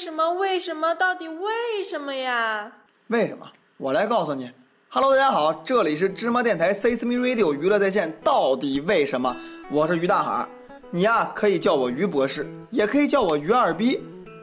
[0.00, 0.32] 什么？
[0.32, 0.94] 为什么？
[0.94, 2.72] 到底为什么呀？
[3.08, 3.46] 为什么？
[3.76, 4.50] 我来告诉你。
[4.88, 8.10] Hello，大家好，这里是芝麻电台 Sesame Radio 娱乐在线。
[8.24, 9.36] 到底为什么？
[9.70, 10.48] 我是于大海，
[10.90, 14.00] 你呀可以叫我于博士，也可以叫我于二逼。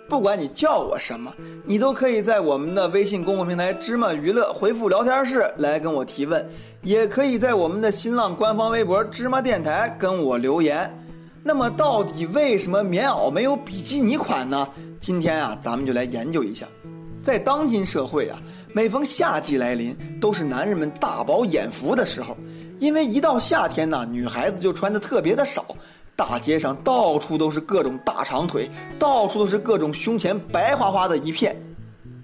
[0.07, 1.34] 不管你叫我什么，
[1.66, 6.48] 你都可以在我们的微信公众平台“芝麻娱乐”回复聊天室来跟我提问，
[6.84, 10.95] 也可以在我们的新浪官方微博“芝麻电台”跟我留言。
[11.48, 14.67] 那么，到底为什么棉袄没有比基尼款呢？
[14.99, 16.67] 今天啊，咱们就来研究一下。
[17.21, 18.38] 在当今社会啊，
[18.73, 22.35] 每逢夏季来临，都是男人们大饱眼福的时候，
[22.80, 25.63] 因为一到夏天呢，女孩子就穿的特别的少。
[26.18, 31.55] 大街上到处都是各种大长腿，到处都是各种胸前白花花的一片。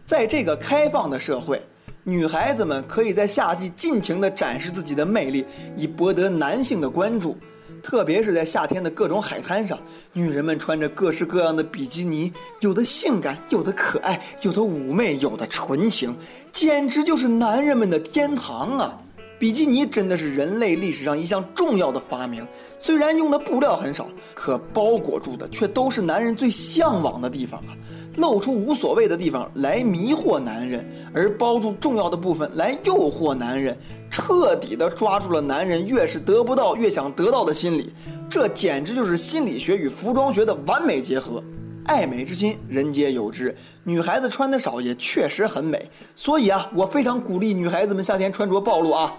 [0.05, 1.65] 在这个开放的社会，
[2.03, 5.45] 女孩子们可以在夏季尽情地展示自己的魅力，
[5.77, 7.37] 以博得男性的关注。
[7.83, 9.77] 特别是在夏天的各种海滩上，
[10.13, 16.15] 女人们穿着各式各样的比基尼，有的性感，有的可爱，有的妩媚，有的纯情，
[16.53, 18.97] 简直就是男人们的天堂啊！
[19.37, 22.47] 比基尼真的是人类历史上一项重要的发明，
[22.79, 27.75] 虽然用的布料很少，可包裹住的却都是男人最向往的地方啊！
[28.17, 33.77] 露出无所谓的地方来迷惑男人，而包住重要的部分来诱惑男人，
[34.11, 37.93] 彻底的抓住了男人越是得不到越想得到的心理。
[38.29, 41.43] 这简直就是心理学与服装学的完美结合。
[41.85, 43.53] 爱美之心，人皆有之。
[43.83, 49.13] 女孩子穿的少也确实很美，所以啊，我非常鼓励女孩子们夏天穿着暴露啊。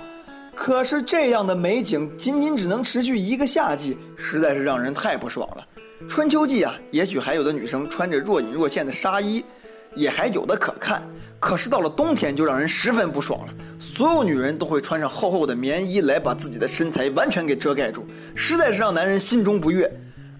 [0.55, 5.67] 可是这样的美景仅仅只能持续一个夏季，实在是让人太不爽了。
[6.09, 9.45] 春秋季啊，也许还有的女生穿着若隐若现的纱衣，
[9.95, 11.03] 也还有的可看。
[11.41, 19.91] 可是到了冬天就让人十分不爽了，所有女人都会穿上厚厚的棉衣来把自己的身材完全给遮盖住，实在是让男人心中不悦。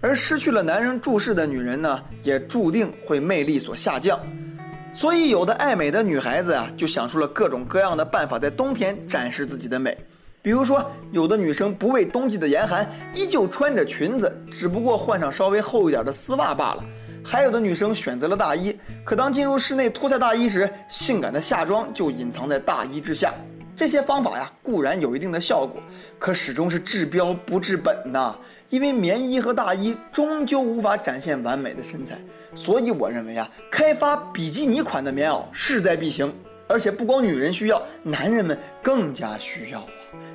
[0.01, 4.19] 而失去了男人注视的女人呢，也注定会魅力所下降。
[4.95, 9.95] 所以，有的爱美的女孩子啊，就想出了各种各样的办法，在冬天展示自己的美。
[10.41, 16.83] 比如说，有的女生不畏冬季的严寒，依旧穿着裙子，只不过换上稍微厚一点的丝袜罢了；
[17.25, 23.33] 还有的女生选择了大衣，可当进入室内脱下大衣时，性感的夏装就隐藏在大衣之下。
[23.75, 25.81] 这些方法呀，固然有一定的效果，
[26.17, 28.35] 可始终是治标不治本呐。
[28.69, 32.17] 因为棉衣和大衣终究无法展现完美的身材，
[32.55, 36.33] 所以我认为啊，开发比基尼款的棉袄势在必行。
[36.67, 39.87] 而且不光女人需要，男人们更加需要啊！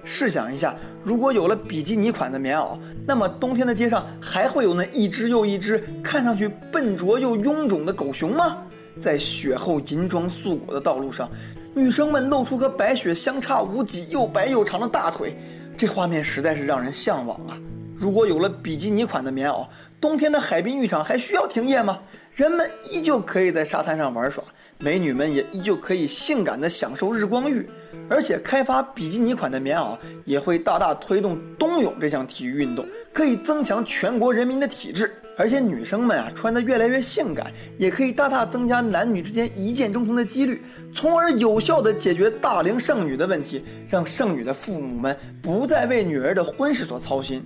[0.05, 8.59] 试想一下，如果有了比基尼款的棉袄，那么冬天的街上还会有那一只又一只看上去笨拙又臃肿的狗熊吗？
[9.01, 11.29] 在雪后银装素裹的道路上，
[11.73, 15.37] 女生们露出和白雪相差无几、又白又长的大腿，
[15.77, 17.57] 这画面实在是让人向往啊！
[17.97, 19.65] 如果有了比基尼款的棉袄，
[20.01, 22.01] 冬天的海滨浴场还需要停业吗？
[22.35, 24.43] 人们依旧可以在沙滩上玩耍，
[24.79, 27.71] 美女们也依旧可以性感地享受日光浴。
[28.09, 35.13] 而且，开发比基尼款的棉袄也会大大推动冬泳这项体育运动，可以增强全国人民的体质。
[35.37, 40.61] 而且，女生们啊穿得越来越性感，也可以大大增加男女之间一见钟情的几率，
[40.95, 47.43] 从而有效地解决大龄剩女的问题，让剩女的父母们不再为女儿的婚事所操心。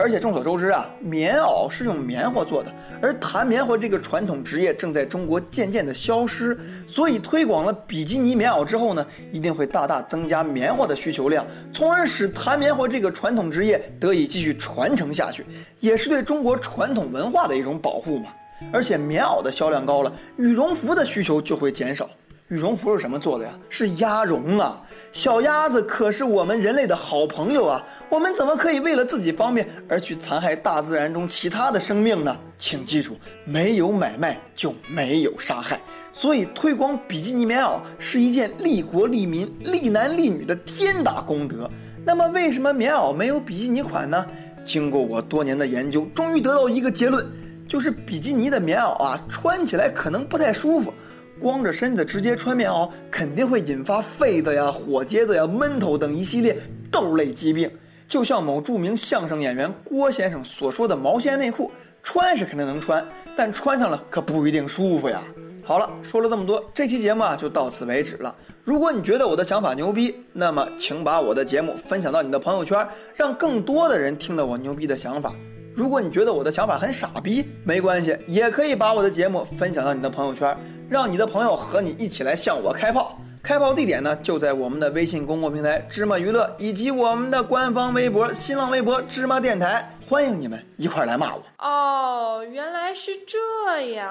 [0.00, 2.72] 而且众所周知啊，棉袄是用棉花做的，
[3.02, 15.44] 而弹棉花这个传统职业正在中国渐渐的消失，所以推广了比基尼棉袄之后呢，一定会大大增加棉花的需求量，从而使弹棉花这个传统职业得以继续传承下去，
[15.80, 18.30] 也是对中国传统文化的一种保护嘛。
[18.72, 22.08] 而且棉袄的销量高了，羽绒服的需求就会减少。
[22.50, 23.52] 羽绒服是什么做的呀？
[23.68, 24.82] 是鸭绒啊！
[25.12, 27.80] 小鸭子可是我们人类的好朋友啊！
[28.08, 32.36] 我们怎么可以为了自己方便而去残害大自然中其他的生命呢？
[32.58, 35.80] 请记住，没有买卖就没有杀害。
[36.12, 41.70] 所以推广比基尼棉袄是一件利国利民、利男利女的天大功德。
[42.04, 44.26] 那么为什么棉袄没有比基尼款呢？
[44.64, 47.24] 经过我多年的研究，终于得到一个结论，
[47.68, 50.92] 就是比基尼的棉袄啊，穿起来可能不太舒服。
[51.40, 56.56] 光着身子直接穿棉袄，肯定会引发痱子呀、火疖子呀、闷头等一系列
[56.92, 57.70] 痘类疾病。
[58.08, 61.70] 就像某著名相声演员郭先生所说的：“毛线内裤
[62.02, 63.04] 穿是肯定能穿，
[63.36, 65.22] 但穿上了可不一定舒服呀。”
[65.64, 68.34] 好了，说了这么多，这期节目啊就到此为止了。
[68.64, 75.32] 如果你觉得我的想法牛逼，那么请把我的节目分享到你的朋友圈，让更多的人听到我牛逼的想法。
[75.72, 80.56] 如果你觉得我的想法很傻逼，没关系，也可以把我的节目分享到你的朋友圈。
[80.90, 91.42] 让你的朋友和你一起来向我开炮，开炮地点呢就在我们的微信公共平台芝麻娱乐，以及我们的官方微博、新浪微博芝麻电台，欢迎你们一块来骂我。
[91.58, 94.10] 哦，原来是这样。